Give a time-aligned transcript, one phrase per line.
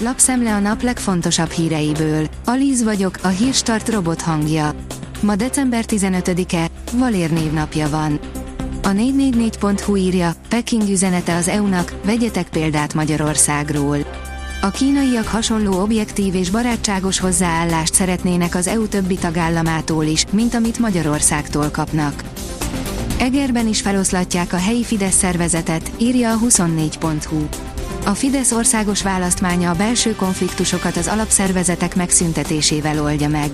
[0.00, 2.28] Lapszemle a nap legfontosabb híreiből.
[2.44, 4.74] Alíz vagyok, a hírstart robot hangja.
[5.20, 8.20] Ma december 15-e, Valér névnapja van.
[8.82, 13.98] A 444.hu írja, Peking üzenete az EU-nak, vegyetek példát Magyarországról.
[14.62, 20.78] A kínaiak hasonló objektív és barátságos hozzáállást szeretnének az EU többi tagállamától is, mint amit
[20.78, 22.22] Magyarországtól kapnak.
[23.18, 27.46] Egerben is feloszlatják a helyi Fidesz szervezetet, írja a 24.hu.
[28.04, 33.50] A Fidesz országos választmánya a belső konfliktusokat az alapszervezetek megszüntetésével oldja meg.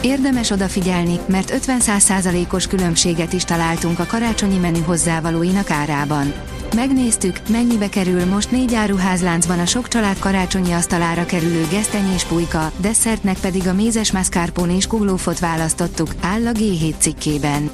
[0.00, 6.32] Érdemes odafigyelni, mert 50%-os különbséget is találtunk a karácsonyi menü hozzávalóinak árában.
[6.74, 12.72] Megnéztük, mennyibe kerül most négy áruházláncban a sok család karácsonyi asztalára kerülő geszteny és pulyka,
[12.76, 17.70] desszertnek pedig a mézes mascarpone és kuglófot választottuk, áll a G7 cikkében.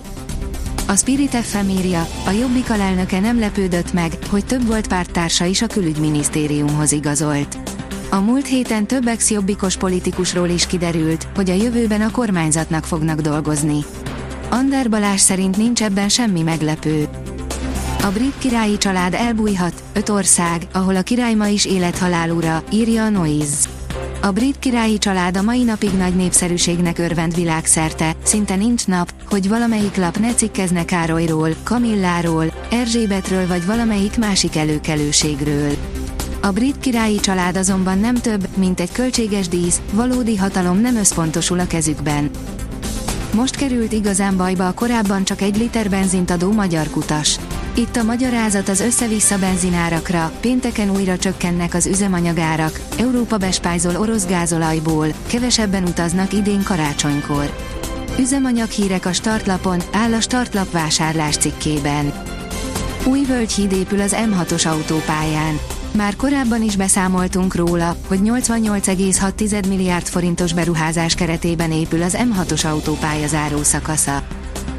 [0.88, 5.62] A Spirit FM írja, a Jobbik alelnöke nem lepődött meg, hogy több volt párttársa is
[5.62, 7.58] a külügyminisztériumhoz igazolt.
[8.10, 13.84] A múlt héten több ex-jobbikos politikusról is kiderült, hogy a jövőben a kormányzatnak fognak dolgozni.
[14.50, 17.08] Ander Balázs szerint nincs ebben semmi meglepő.
[18.02, 23.04] A brit királyi család elbújhat, öt ország, ahol a király ma is élethalál ura, írja
[23.04, 23.68] a Noise.
[24.26, 29.48] A brit királyi család a mai napig nagy népszerűségnek örvend világszerte, szinte nincs nap, hogy
[29.48, 35.70] valamelyik lap ne cikkezne Károlyról, Kamilláról, Erzsébetről vagy valamelyik másik előkelőségről.
[36.42, 41.58] A brit királyi család azonban nem több, mint egy költséges dísz, valódi hatalom nem összpontosul
[41.58, 42.30] a kezükben.
[43.34, 47.38] Most került igazán bajba a korábban csak egy liter benzint adó magyar kutas.
[47.78, 55.06] Itt a magyarázat az össze-vissza benzinárakra, pénteken újra csökkennek az üzemanyagárak, Európa bespájzol orosz gázolajból,
[55.26, 57.56] kevesebben utaznak idén karácsonykor.
[58.18, 62.12] Üzemanyag hírek a startlapon, áll a startlap vásárlás cikkében.
[63.04, 65.58] Új völgyhíd épül az M6-os autópályán.
[65.92, 73.26] Már korábban is beszámoltunk róla, hogy 88,6 milliárd forintos beruházás keretében épül az M6-os autópálya
[73.26, 74.22] záró szakasza.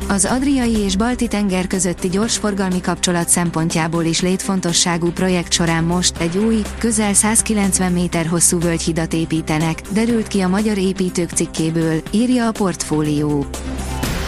[0.09, 6.37] Az Adriai és Balti tenger közötti gyorsforgalmi kapcsolat szempontjából is létfontosságú projekt során most egy
[6.37, 12.51] új, közel 190 méter hosszú völgyhidat építenek, derült ki a magyar építők cikkéből, írja a
[12.51, 13.45] portfólió.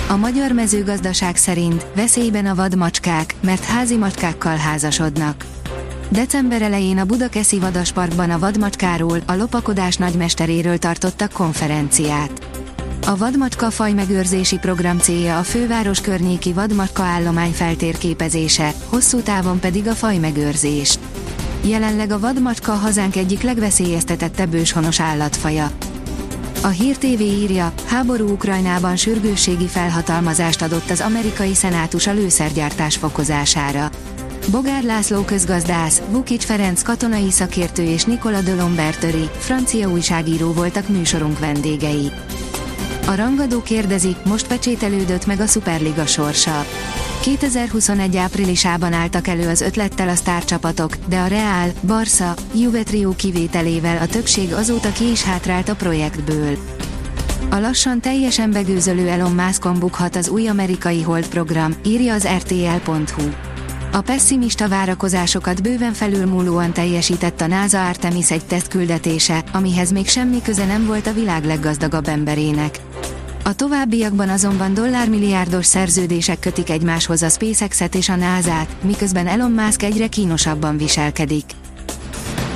[0.10, 5.46] A magyar mezőgazdaság szerint veszélyben a vadmacskák, mert házi macskákkal házasodnak.
[6.10, 12.59] December elején a Budakeszi Vadasparkban a vadmacskáról, a lopakodás nagymesteréről tartottak konferenciát.
[13.06, 19.88] A vadmacska faj megőrzési program célja a főváros környéki vadmacska állomány feltérképezése, hosszú távon pedig
[19.88, 21.00] a faj megőrzés.
[21.64, 25.72] Jelenleg a vadmacska hazánk egyik legveszélyeztetettebb őshonos állatfaja.
[26.64, 33.90] A Hír TV írja, háború Ukrajnában sürgősségi felhatalmazást adott az amerikai szenátus a lőszergyártás fokozására.
[34.52, 41.40] Bogár László közgazdász, Vukic Ferenc katonai szakértő és Nikola de Lombertöri, francia újságíró voltak műsorunk
[41.40, 42.12] vendégei.
[43.10, 46.66] A rangadó kérdezi, most pecsételődött meg a Superliga sorsa.
[47.22, 53.98] 2021 áprilisában álltak elő az ötlettel a sztárcsapatok, de a Real, Barca, Juve trió kivételével
[53.98, 56.58] a többség azóta ki is hátrált a projektből.
[57.50, 63.30] A lassan teljesen begőzölő Elon Muskon bukhat az új amerikai Hold program, írja az RTL.hu.
[63.92, 70.66] A pessimista várakozásokat bőven felülmúlóan teljesített a NASA Artemis egy tesztküldetése, amihez még semmi köze
[70.66, 72.80] nem volt a világ leggazdagabb emberének.
[73.50, 79.84] A továbbiakban azonban dollármilliárdos szerződések kötik egymáshoz a SpaceX-et és a NASA-t, miközben Elon Musk
[79.84, 81.44] egyre kínosabban viselkedik.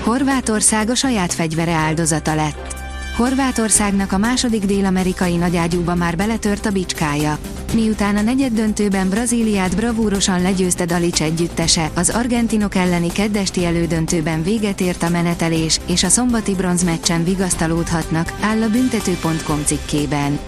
[0.04, 2.76] Horvátország a saját fegyvere áldozata lett.
[3.16, 7.38] Horvátországnak a második dél-amerikai nagyágyúba már beletört a bicskája.
[7.74, 14.82] Miután a negyed döntőben Brazíliát bravúrosan legyőzte Dalic együttese, az argentinok elleni keddesti elődöntőben véget
[14.82, 20.40] ért a menetelés, és a szombati bronzmeccsen vigasztalódhatnak, áll a büntető.com cikkében.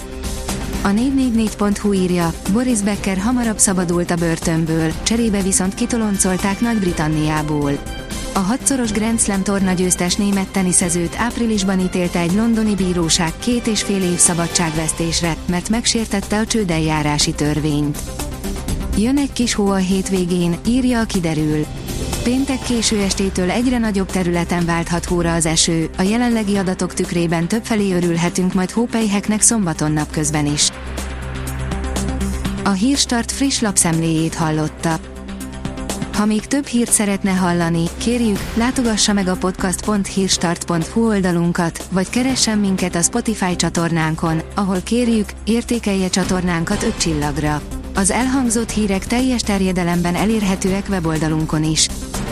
[0.85, 7.71] A 444.hu írja, Boris Becker hamarabb szabadult a börtönből, cserébe viszont kitoloncolták Nagy-Britanniából.
[8.33, 13.81] A hatszoros Grand Slam torna győztes német teniszezőt áprilisban ítélte egy londoni bíróság két és
[13.81, 17.97] fél év szabadságvesztésre, mert megsértette a csődeljárási törvényt.
[18.97, 21.65] Jön egy kis hó a hétvégén, írja a kiderül.
[22.25, 27.93] Péntek késő estétől egyre nagyobb területen válthat hóra az eső, a jelenlegi adatok tükrében többfelé
[27.93, 30.69] örülhetünk majd hópelyheknek szombaton napközben is.
[32.63, 34.99] A Hírstart friss lapszemléjét hallotta.
[36.13, 42.95] Ha még több hírt szeretne hallani, kérjük, látogassa meg a podcast.hírstart.hu oldalunkat, vagy keressen minket
[42.95, 47.61] a Spotify csatornánkon, ahol kérjük, értékelje csatornánkat 5 csillagra.
[47.95, 51.87] Az elhangzott hírek teljes terjedelemben elérhetőek weboldalunkon is.